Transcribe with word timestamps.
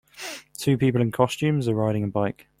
Two 0.57 0.79
people 0.79 0.99
in 0.99 1.11
costumes 1.11 1.67
are 1.67 1.75
riding 1.75 2.03
a 2.03 2.07
bike. 2.07 2.47